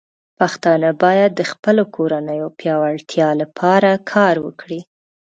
پښتانه 0.39 0.89
بايد 1.03 1.31
د 1.35 1.41
خپلو 1.51 1.83
کورنيو 1.95 2.47
پياوړتیا 2.59 3.29
لپاره 3.41 3.89
کار 4.11 4.35
وکړي. 4.45 4.81